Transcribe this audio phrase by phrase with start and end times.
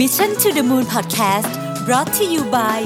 [0.00, 1.50] Mission to the Moon Podcast
[1.86, 2.80] brought to you by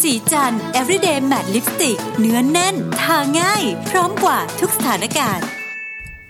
[0.00, 5.46] สีจัน everyday matte lipstick เนื้อนแน่น ทาง่าย พร้อมกว่าทุกสถานการณ์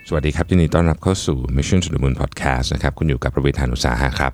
[0.08, 4.32] สวัสดีครับยินดีต้อนรับเข้าสู่ Mission to the Moon Podcast นะครับ คุณอยู่กับประวิทยานุสาหะครับ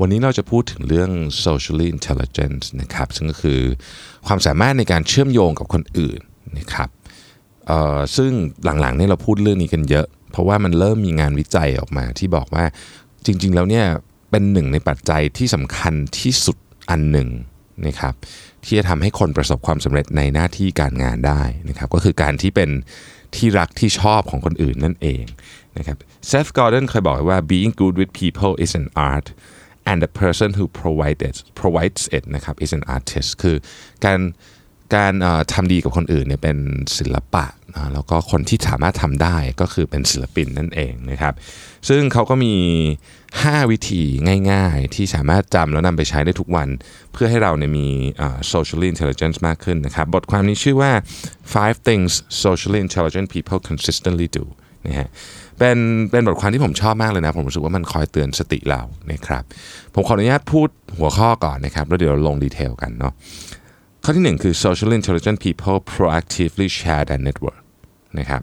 [0.00, 1.10] วันนี้เราจะพูดถึงเรื่อง
[1.44, 3.60] socially intelligence นะครับ ซึ่งก็คือ
[4.26, 6.20] ความสามารถในการเชื่อมโยงกับคนอื่น
[6.58, 6.88] นะครับ
[8.16, 8.30] ซึ่ง
[8.64, 12.64] หลังๆนี่เราพูดเรื่องนี้กันเยอะ เพราะว่ามันเริ่มมีงานวิจัยออกมาที่บอกว่า
[13.26, 13.86] จริง ๆ แล้วเนี่ย
[14.30, 16.56] เป็นหนึ่งในปัจจัยที่สำคัญที่สุด
[16.90, 17.28] อันหนึ่ง
[17.86, 18.14] นะครับ
[18.64, 22.70] ที่จะทำให้คนประสบความสำเร็จในหน้าที่การงานได้นะครับก็คือการที่เป็น
[23.36, 25.24] ที่รักที่ชอบของคนอื่นนั่นเอง
[25.78, 25.96] นะครับ
[26.28, 29.26] เซฟกอร์เดนเคยบอกไว้ว่า being good with people is an art
[29.88, 33.56] and the person who provides provides it นะครับ is an artist คือ
[34.04, 34.18] การ
[34.94, 35.12] การ
[35.52, 36.56] ทำดีกับคนอื่นเนี่ยเป็น
[36.98, 41.34] ศิลปะนะแล้วก็คนที่สามารถทำได้ก็คือเป็นศิลปินนั่นเองนะครับ
[41.88, 42.54] ซึ่งเขาก็มี
[43.32, 44.02] 5 วิธี
[44.52, 46.68] ง่ายๆ ที่สามารถจำแล้วนำไปใช้ได้ทุกวัน
[47.12, 47.88] เพื่อให้เราเนี่ยมี
[48.52, 50.92] socially intelligence มากขึ้นนะครับ บทความนี้ชื่อว่า
[51.54, 52.12] five things
[52.44, 54.44] socially intelligent people consistently do
[54.86, 55.08] นะฮะ
[55.58, 55.78] เป็น
[56.10, 59.42] เป็นบทความที่ผมชอบมากเลยนะ ผมรู้สึกว่ามันคอยเตือนสติเรานะครับ
[59.94, 60.68] ผมขออนุญาตพูด
[60.98, 63.12] หัวข้อก่อนนะครับ แล้วเดี๋ยวลงดีเทลกันเนาะ
[64.10, 67.60] ข้อที่หนึ่งคือ socially intelligent people proactively share their network
[68.18, 68.42] นะครับ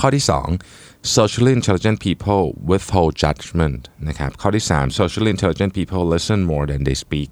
[0.00, 0.24] ข้อที่
[0.68, 6.96] 2 socially intelligent people withhold judgment นะครับข้อที่ 3 socially intelligent people listen more than they
[7.04, 7.30] speak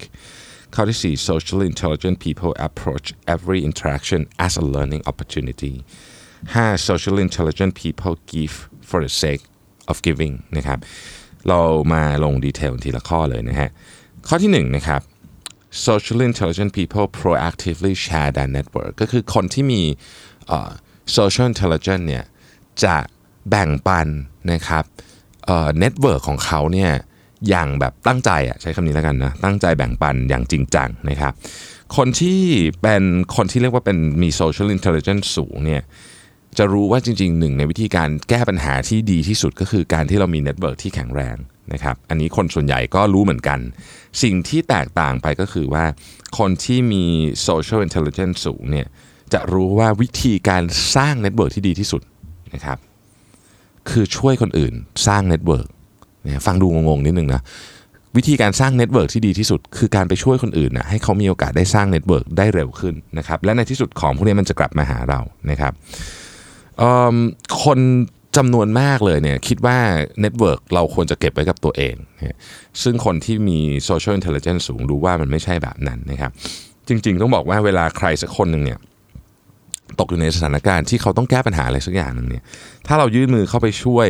[0.74, 5.74] ข้อที่ 4 socially intelligent people approach every interaction as a learning opportunity
[6.54, 8.54] 5 socially intelligent people give
[8.88, 9.44] for the sake
[9.90, 10.78] of giving นะครับ
[11.48, 11.60] เรา
[11.92, 13.68] มาลงดีเทลทีละข้อเลยนะฮะ
[14.28, 15.02] ข้อที่1นะครับ
[15.86, 19.82] socially intelligent people proactively share their network ก็คือคนที่มี
[21.16, 22.24] social intelligence เนี่ย
[22.84, 22.96] จะ
[23.50, 24.08] แบ่งปัน
[24.52, 24.84] นะครับ
[25.46, 26.92] เอ่อ network ของเขาเนี่ย
[27.48, 31.32] อย่างแบบตั้งใจอะใช้คำนี้แล้วกันนะตั้งใจแบ่งปันอย่างจริงจังนะครับ
[31.96, 32.40] คนที่
[32.82, 33.02] เป็น
[33.36, 35.82] คนที่เรียกว่าเป็นมี social intelligence สูงเนี่ย
[36.58, 41.36] จะรู้ว่าจริงๆหนึ่งในวิธีการแก้ปัญหาที่ดีที่สุดก็คือการที่เรามีเน็ตเวิร์กที่แข็งแรง
[41.72, 43.58] นะครับอันนี้คนส่วนใหญ่ก็รู้เหมือนกัน
[44.22, 45.84] สิ่งที่แตกต่างไปก็คือว่า
[46.38, 47.04] คนที่มี
[47.46, 48.86] social intelligence สูงเนี่ย
[49.32, 50.62] จะรู้ว่าวิธีการ
[50.96, 52.02] สร้าง network ที่ดีที่สุด
[52.54, 52.78] นะครับ
[53.90, 54.74] คือช่วยคนอื่น
[55.06, 55.68] สร้าง network
[56.22, 57.42] เนี่ยฟังดูงงๆนิดนึงนะ
[58.16, 65.20] วิธีการสร้าง network ที่ดีที่สุด คือการไปช่วยคนอื่นนะให้เขามีโอกาสได้สร้าง network ได้เร็วขึ้นนะครับและในที่สุดของพวกนี้มันจะกลับมาหาเรา
[65.50, 65.72] นะครับ
[67.62, 67.78] คน
[68.36, 69.78] จำนวนมากเลยเนี่ยคิดว่า
[70.20, 71.94] network เราควรจะเก็บไว้กับตัวเอง
[72.82, 73.58] ซึ่งคนที่มี
[73.88, 76.32] social intelligence สูงรู้ว่ามันไม่ใช่แบบนั้นนะครับ
[76.88, 78.78] จริง ๆ ต้องบอกว่าเวลาใครสักคนหนึ่งเนี่ย
[79.98, 82.42] ตกอยู่ในสถานการณ์ที่เขาต้องแก้ปัญหาอะไรสักอย่างหนึ่งเนี่ย
[82.86, 84.06] ถ้าเรายื่นมือเข้าไปช่วย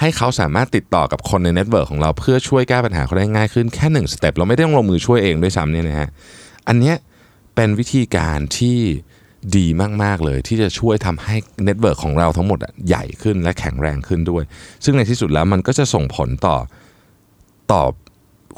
[0.00, 6.08] ให้เขาสามารถติดต่อกับคนใน network ของเราเพื่อช่วยแก้ปัญหาเขาได้ง่ายขึ้นแค่หนึ่ง step เราไม่ได้ต้องลงมือช่วยเองด้วยซ้ำเนี่ยนะฮะ
[6.68, 6.96] อันเนี้ย
[7.54, 8.78] เป็นวิธีการที่
[9.56, 9.66] ดี
[10.02, 12.58] มาก ๆ เลย ที่จะช่วยทำให้ network ของเราทั้งหมด
[12.88, 14.44] ใหญ่ขึ้นและแข็งแรงขึ้นด้วย
[14.84, 16.56] ซึ่งในที่สุดแล้วมันก็จะส่งผลต่อ
[17.72, 17.82] ต่อ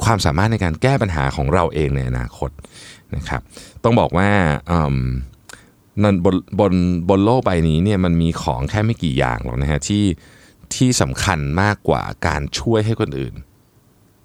[0.04, 2.50] ความสามารถในการแก้ปัญหาของเราเองในอนาคต
[3.16, 3.40] นะครับ
[3.84, 4.30] ต้องบอกว่า
[6.02, 6.72] นั่นบนบน
[7.10, 10.04] บนโลกใบนี้เนี่ยมันมีของแค่ไม่กี่อย่างหรอกนะฮะที่
[10.74, 13.34] ที่สำคัญมากกว่าการช่วยให้คนอื่น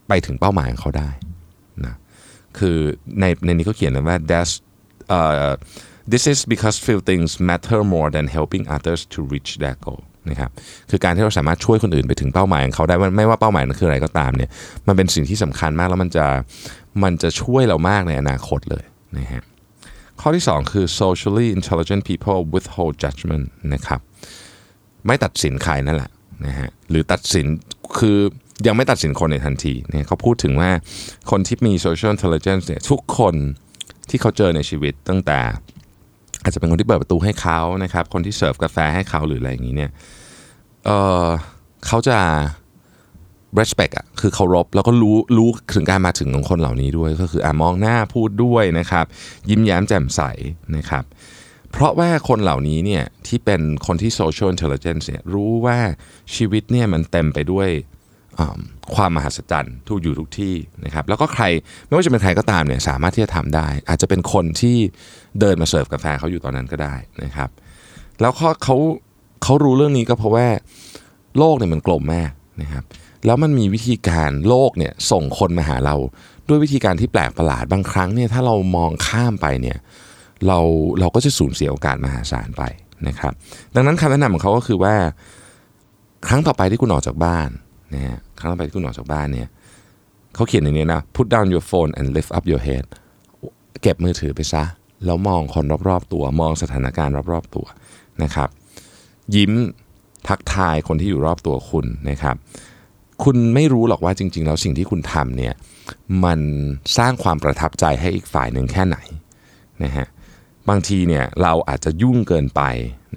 [0.07, 1.09] ไปถึงเป้าหมายของเขาได้
[1.85, 1.96] นะ
[2.57, 2.78] คือ
[3.19, 4.53] ในในนี้เขาเขียนว่า that's
[5.18, 5.53] uh,
[6.12, 10.52] this is because few things matter more than helping others to reach their goal นะครับ
[10.90, 14.50] คือการที่เราสามารถช่วยคนอื่นไปถึงเป้าหมายของเขาได้ว่าไม่ว่าเป้าหมายนั้นคืออะไรก็ตามเนี่ย
[14.88, 16.25] มันเป็นสิ่งที่สำคัญมากแล้วมันจะ
[17.03, 18.84] มันจะช่วยเรามากในอนาคตเลย
[19.18, 19.44] นะฮะ
[20.22, 24.00] ข้อที่ 2 คือ socially intelligent people withhold judgment นะครับ
[25.08, 26.12] ไม่ตัดสินใครนั่นแหละ
[26.46, 27.46] นะฮะหรือตัดสิน
[28.00, 28.18] คือ
[28.68, 30.72] ยังไม่ตัดสินคนในทันทีเนี่ยเขาพูดถึงว่า
[31.31, 33.35] คนที่มี social intelligence เนี่ยทุกคน
[34.09, 35.40] ที่เขาเจอในชีวิตตั้งแต่
[36.44, 39.92] อาจจะเป็นคนที่เปิดประตูให้เขานะครับ คนที่เสิร์ฟกาแฟให้เขาหรืออะไรอย่างนี้เนี่ย
[40.86, 40.90] เอ
[41.24, 41.28] อ
[41.88, 42.18] เขาจะ
[43.59, 49.06] respect อะคือเคารพแล้วก็รู้รู้ถึงการมาถึงของคนเหล่านี้ด้วย ก็คืออะมองหน้าพูดด้วยนะครับ
[49.50, 50.22] ยิ้มแย้มแจ่มใส
[50.76, 51.03] นะครับ
[51.72, 55.78] เพราะว่าคนเหล่านี้เนี่ยที่เป็นคนที่ social intelligence เนี่ยรู้ว่า
[56.35, 57.70] ชีวิตเนี่ยมันเต็มไปด้วย
[58.96, 61.44] ความมหัศจรรย์ทุกอยู่ทุกที่นะครับแล้วก็ใคร
[61.85, 64.78] ไม่ว่าจะเป็นใครก็ตามเนี่ยสามารถที่จะทำได้ อาจจะเป็นคนที่
[65.40, 67.50] เดินมาเสิร์ฟกาแฟเขาอยู่ตอนนั้นก็ได้นะครับ
[68.22, 68.76] แล้วเขาเขา
[69.44, 70.47] เขารู้เรื่องนี้ก็เพราะว่า
[71.38, 72.32] โลกเนี่ยมันกลมมาก
[72.62, 72.84] นะครับ
[73.26, 75.96] แล้วมันมีวิธีการโลกเนี่ยส่งคนมาหาเรา
[76.47, 79.78] ด้วยวิธีการที่แปลกประหลาดบางครั้งเนี่ยถ้าเรามองข้ามไปเนี่ย
[80.47, 80.59] เรา
[81.00, 82.64] เราก็จะสูญเสียโอกาสมหาศาลไป
[83.08, 83.34] นะครับ
[83.76, 84.96] ดังนั้นคำแนะนำของเขาก็คือว่า
[86.28, 87.50] ครั้งต่อไปที่คุณออกจากบ้าน
[87.93, 89.47] นะฮะครั้งต่อไปที่คุณออกจากบ้านเนี่ย
[90.35, 92.85] เขาเขียนอย่างนี้นะ put down your phone and lift up your head
[93.81, 94.63] เก็บมือถือไปซะ
[95.05, 97.66] แล้วมองคนรอบๆตัว มองสถานการณ์รอบๆตัว
[98.23, 98.49] นะครับ
[99.35, 99.51] ยิ้ม
[100.28, 102.35] ทักทายคนที่อยู่รอบตัวคุณนะครับ
[103.23, 105.53] คุณไม่รู้หรอกว่าจริง ๆ แล้วสิ่งที่คุณทำเนี่ย
[106.23, 106.40] มัน
[106.97, 108.97] สร้างความประทับใจให้อีกฝ่ายหนึ่งแค่ไหน
[109.84, 110.07] นะฮะ
[110.69, 112.61] บางทีเนี่ยเราอาจจะยุ่งเกินไป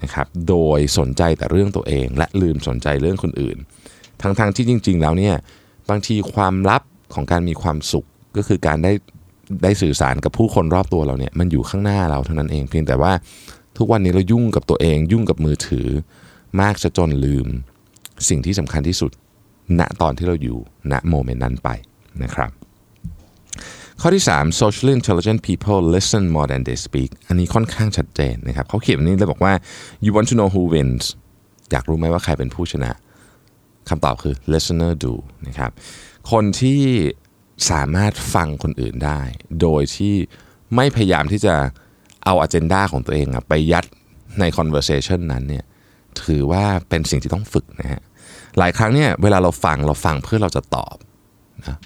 [0.03, 3.57] นะครับ โดยสนใจแต่เรื่องตัวเอง และลืมสนใจเรื่องคนอื่น
[4.21, 5.35] ทั้งๆที่จริง ๆ แล้วเนี่ย
[5.89, 6.81] บางทีความลับ
[7.13, 8.05] ของการมีความสุข
[8.37, 8.91] ก็คือการได้
[9.63, 13.13] ได้สื่อสารกับผู้คนรอบตัวเราเนี่ยมันอยู่ข้างหน้าเราเท่านั้นเองเพียงแต่ว่า
[13.77, 15.87] ทุกวันนี้เรายุ่งกับตัวเอง ยุ่งกับมือถือ
[16.61, 17.47] มากจะจนลืม
[18.29, 19.11] สิ่งที่สำคัญที่สุด
[19.79, 20.57] ณตอนที่เราอยู่
[20.91, 21.69] ณโมเมนต์นั้นไป
[22.23, 22.51] นะครับ
[24.01, 29.53] ข้อที่ 3 socially intelligent people listen more than they speak อันนี้ค่อนข้างชัดเจนนะครับเขาเขียนนี้เลยบอกว่า
[30.05, 31.05] you want to know who wins
[31.71, 32.91] อยากรู้ไหมว่าใครเป็นผู้ชนะ
[33.89, 35.13] คำตอบคือ listener do
[35.47, 35.71] นะครับ
[36.31, 36.81] คนที่
[37.71, 39.21] สามารถฟังคนอื่นได้
[39.61, 40.15] โดยที่
[40.75, 41.55] ไม่พยายามที่จะ
[42.25, 43.85] เอา agenda ของตัวเองไปยัด
[44.39, 45.65] ใน conversation นั้นเนี่ย
[46.23, 48.01] ถือว่าเป็นสิ่งที่ต้องฝึกนะฮะ
[48.59, 50.95] หลายครั้งเนี่ยเวลาเราฟังเราฟังเพื่อเราจะตอบ
[51.59, 51.77] นะ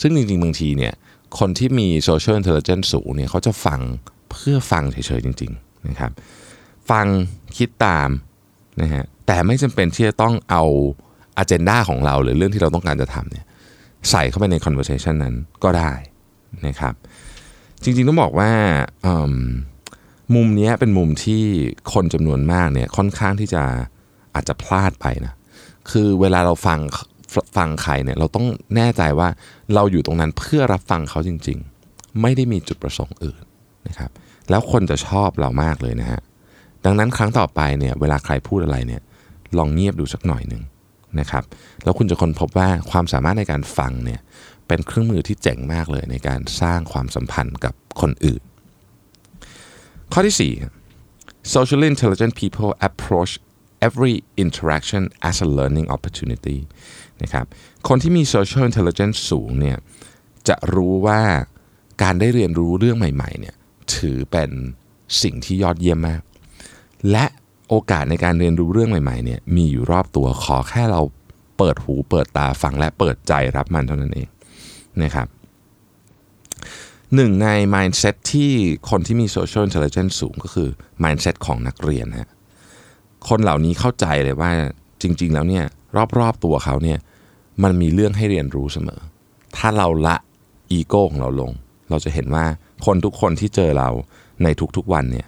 [0.00, 0.94] ซึ่งจริงๆ บางทีเนี่ย
[1.38, 3.80] คนที่มี social intelligence สูงเนี่ยเขาจะฟัง
[4.30, 6.12] เพื่อฟังเฉยๆ จริงๆนะครับ
[6.90, 7.06] ฟัง
[7.56, 8.08] คิดตาม
[8.80, 10.64] นะฮะแต่ไม่จำเป็นที่จะต้องเอา
[11.42, 13.44] agenda ของเรา หรือเรื่องที่เราต้องการจะทำเนี่ย
[14.10, 15.34] ใส่เข้าไปใน conversation นั้น
[15.64, 15.92] ก็ได้
[16.66, 16.94] นะครับ
[17.82, 18.50] จริงๆต้องบอกว่า
[20.34, 21.42] มุมนี้เป็นมุมที่
[21.92, 23.62] คนจำนวนมากเนี่ยค่อนข้างที่จะ
[24.34, 25.34] อาจจะพลาดไปนะ
[25.90, 26.80] คือเวลาเราฟัง
[27.56, 28.46] ฟังใครเนี่ยเราต้อง
[28.76, 29.28] แน่ใจว่า
[29.74, 31.58] เราอยู่ตรงนั้นเพื่อรับฟังเขาจริง
[31.88, 33.42] ๆ ไม่ได้มีจุดประสงค์อื่น
[33.88, 34.10] นะครับ
[34.50, 36.20] แล้วคนจะชอบเรามากเลยนะฮะ
[36.84, 39.02] ดังนั้นครั้งต่อไปเนี่ยเวลาใครพูดอะไรเนี่ย
[39.58, 40.62] ลองเงียบดูสักหน่อยหนึ่ง
[41.20, 41.44] นะครับ
[41.84, 44.20] แล้วคุณจะค้นพบว่าความสามารถในการฟังเนี่ย
[44.68, 48.42] เป็นเครื่องมือที่เจ๋งมากเลยในการสร้างความสัมพันธ์กับคนอื่น
[50.12, 53.32] ข้อที่ 4 socially intelligent people approach
[53.86, 54.14] every
[54.44, 56.58] interaction as a learning opportunity
[57.22, 57.46] นะครับ
[57.88, 59.76] คนที่มี social intelligence สูงเนี่ย
[60.48, 61.22] จะรู้ว่า
[62.02, 63.54] การได้เรียนรู้เรื่องใหม่ๆเนี่ย
[63.96, 64.50] ถือเป็น
[65.22, 66.22] สิ่งที่ยอดเยี่ยมมาก
[67.10, 67.26] และ
[67.68, 71.00] โอกาสในการเรียนรู้เรื่องใหม่ๆเนี่ยมีอยู่รอบตัวขอแค่เรา
[71.58, 74.28] เปิดหูเปิดตาฟังและเปิดใจรับมันเท่านั้นเอง
[75.02, 75.26] นะครับ
[77.14, 78.50] หนึ่งใน mindset ที่
[78.90, 80.68] คนที่มี social intelligence สูงก็คือ
[81.04, 82.30] mindset ของนักเรียนฮะ
[83.28, 84.50] คนเหล่านี้เข้าใจเลยว่า
[85.02, 85.64] จริง ๆ แล้วเนี่ย
[86.18, 86.98] รอบๆตัวเขาเนี่ย
[87.62, 89.00] มันมีเรื่องให้เรียนรู้เสมอ
[89.56, 90.16] ถ้าเราละ
[90.70, 91.52] อีโก้ของเราลง
[91.90, 92.44] เราจะเห็นว่า
[92.86, 93.88] คนทุกคนที่เจอเรา
[94.42, 95.26] ในทุกๆวันเนี่ย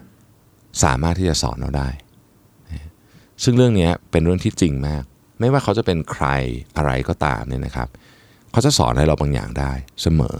[0.82, 1.88] สามารถที่จะสอนเราได้
[3.44, 5.04] ซึ่งเรื่องนี้เป็นเรื่องที่จริงมาก
[5.40, 6.26] ไม่ว่าเขาจะเป็นใคร
[6.76, 7.88] อะไรก็ตามเนี่ยนะครับ
[8.52, 10.36] เขาจะสอนให้เราบางอย่างได้เสมอ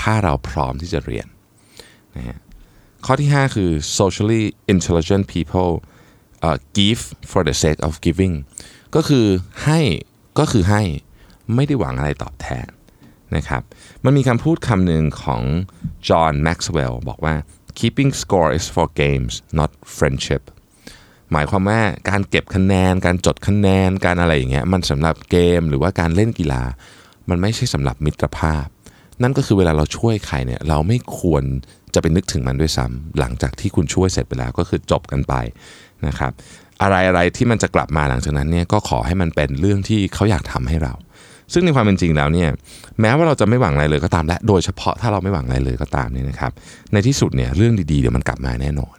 [0.00, 1.26] ถ้าเราพร้อมที่จะเรียน
[2.16, 2.38] นะฮะ
[3.06, 4.42] ข้อที่ 5 คือ socially
[4.72, 5.70] intelligent people
[6.46, 8.34] uh, give for the sake of giving
[8.94, 9.26] ก็คือ
[9.64, 9.80] ให้
[10.38, 10.82] ก็คือให้
[11.54, 12.68] ไม่ได้หวังอะไรตอบแทน
[13.36, 13.62] นะครับ
[14.04, 15.42] มันมีคำพูดคำหนึ่งของ
[16.08, 17.34] จอห์นแม็กซ์เวลล์บอกว่า
[17.78, 20.42] keeping score is for games not friendship
[21.32, 21.80] หมายความว่า
[22.10, 26.62] การเก็บคะแนน การจดคะแนนการอะไรอย่างเงี้ยมันสำหรับเกมหรือว่าการเล่นกีฬา
[27.28, 28.66] มันไม่ใช่สำหรับมิตรภาพ
[29.22, 31.44] นั่นก็คือเวลาเราช่วยใครเนี่ยเราไม่ควร
[31.94, 35.34] จะไปนึกถึงมันด้วยซ้ำหลังจากที่คุณช่วยเสร็จไปแล้วก็คือจบกันไป
[36.06, 36.32] นะครับ
[36.82, 40.94] อะไรอะไรที่มันจะกลับมาหลังจากนั้นเนี่ยก็ขอให้มันเป็นเรื่องที่เขาอยากทำให้เรา
[41.52, 42.48] ซึ่งในความเป็นจริงแล้วเนี่ย
[43.00, 46.52] แม้ว่าเราจะไม่หวังอะไรเลยก็ตามและโดยเฉพาะถ้าเราไม่หวังอะไรเลยก็ตามเนี่ยนะครับ
[46.92, 48.96] ในที่สุดเนี่ยเรื่องดีๆเดี๋ยวมันกลับมาแน่นอน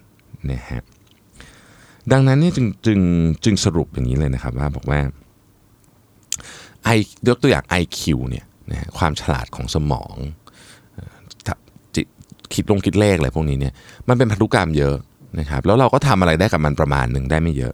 [0.52, 0.82] นะฮะ
[2.12, 3.00] ดังนั้นนี่จึงจึง
[3.46, 5.00] จึงสรุปอย่างนี้เลยนะครับว่าบอกว่า
[6.84, 6.90] ไอ
[7.28, 10.16] ยกตัวอย่าง IQ เนี่ยนะความฉลาดของสมอง
[12.54, 13.74] คิดลงคิดเลขอะไรพวกนี้เนี่ย
[14.08, 14.96] มันเป็นพันธุกรรมเยอะ
[15.40, 17.74] นะครับแล้วเราก็ทำอะไรได้กับมันประมาณหนึ่งได้ไม่เยอะ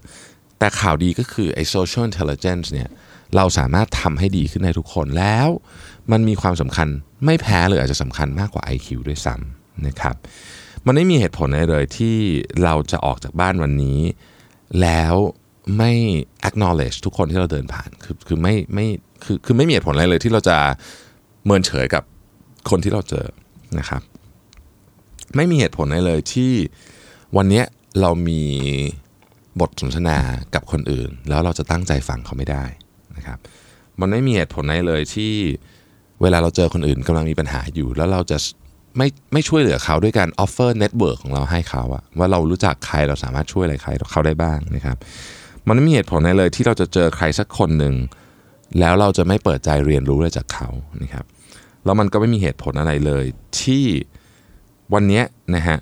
[0.60, 2.90] แต่ข่าวดีก็คือไอ้ social intelligence เนี่ย
[3.36, 5.48] เราสามารถทำให้ดีขึ้นในทุกคนแล้ว
[6.12, 6.88] มันมีความสำคัญ
[7.26, 10.16] ไม่แพ้เลยอาจจะสำคัญมากกว่า IQ ด้วยซ้ำนะครับ
[10.86, 12.16] มันไม่มีเหตุผลอะไรเลยที่
[12.64, 14.00] เราจะออกจากบ้านวันนี้
[14.82, 15.16] แล้ว
[15.78, 15.92] ไม่
[16.48, 18.88] acknowledge ทุกคนที่เราเดินผ่าน คือคือไม่ไม่
[19.24, 20.58] คือคือไม่มีเหตุผลอะไรเลยที่เราจะ
[21.46, 22.04] เมินเฉยกับ
[22.70, 23.28] คนที่เราเจอ
[23.80, 24.02] นะครับ
[25.36, 26.52] ไม่มีเหตุผลอะไรเลยที่
[27.38, 27.64] วันนี้
[28.02, 28.42] เรามี
[29.60, 30.18] บทสนทนา
[30.56, 32.64] กับคนอื่น แล้วเราจะตั้งใจฟังเขาไม่ได้
[33.18, 33.40] นะครับ
[34.00, 35.34] มันไม่มีเหตุผลอะไหนเลยที่
[36.22, 38.38] เวลาเราเจอคนอื่นกำลังมีปัญหาอยู่ แล้วเราจะ
[38.98, 44.98] ไม่ไม่ช่วยเหลือเขาด้วยการ offer network ของเราให้เขาอะว่าเรารู้จักใครเราสามารถช่วยอะไรใครเขาได้บ้างนะครับ
[45.67, 47.93] มันไม่มีเหตุผลไหนเลยที่เราจะเจอใครสักคนหนึ่ง
[48.79, 50.69] แล้วเราจะไม่เปิดใจเรียนรู้อะไรจากเขา
[51.01, 51.25] นะครับ
[51.86, 53.25] แล้วมันก็ไม่มีเหตุผลอะไรเลย
[53.62, 53.86] ที่
[54.93, 55.21] วันนี้
[55.55, 55.77] นะฮะ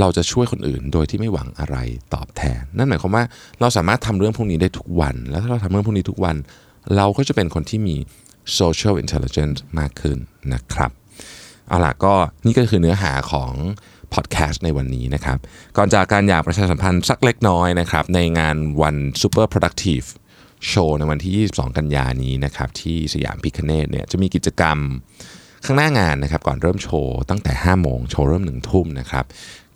[0.00, 1.76] เราจะช่วยคนอื่นโดยที่ไม่หวังอะไร
[2.14, 3.24] ตอบแทน นั่นหมายความว่า
[3.60, 6.36] เราสามารถทำเรื่องพวกนี้ได้ทุกวัน แล้วถ้าเราทำเรื่องพวกนี้ทุกวัน
[6.96, 7.96] เราก็จะเป็นคนที่มี
[8.58, 10.18] social intelligence มากขึ้น
[10.54, 10.90] นะครับ
[11.68, 12.14] เอาล่ะก็
[12.46, 13.52] นี่ก็คือเนื้อหาของ
[14.14, 15.38] พอดแคสต์ในวันนี้นะครับ
[15.76, 20.06] ก่อนจากกันอยากประชาสัมพันธ์สักเล็กน้อยนะครับ ในงานวัน Super Productive
[20.70, 24.78] Show ในวันที่ 22 กันยานี้นะครับ ที่สยามพิฆเนศเนี่ยจะมีกิจกรรม
[25.64, 29.24] ข้างหน้างานนะครับ ก่อนเริ่มโชว์ตั้งแต่ 5 โมงโชว์เริ่ม 1 ทุ่มนะครับ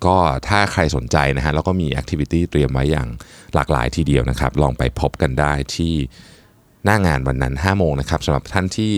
[0.04, 0.16] ก็
[0.48, 3.08] ถ้าใครสนใจนะฮะแล้วก็มี activity เตรียมไว้อย่าง
[3.54, 5.94] หลากหลายทีเดียวนะครับ ลองไปพบกันได้ที่
[6.84, 8.92] หน้างานวันนั้น 5 โมงนะครับสำหรับท่านที่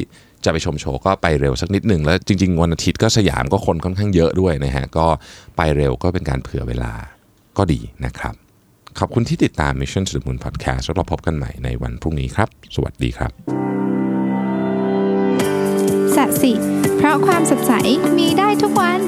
[0.44, 5.06] จะไปชมโชว์ก็ไปเร็วสักนิดหนึ่งแล้วจริง ๆ วันอาทิตย์ก็สยามก็คนค่อนข้างเยอะด้วยนะฮะก็
[5.56, 6.92] ไปเร็วก็เป็นการเผื่อเวลา
[7.58, 8.34] ก็ดีนะครับ
[8.98, 13.32] ขอบคุณที่ติดตาม Mission to the Moon Podcast แล้วเราพบกันใหม่ในวันพรุ่งนี้ครับ สวัสดีครับ
[16.16, 16.52] สัสิ
[16.96, 17.72] เพราะความสดใส
[18.18, 19.00] มีได้ทุกวัน